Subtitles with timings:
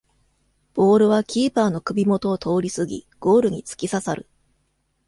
[0.73, 4.27] ボールはキーパーの首もとを通りすぎゴールにつきささる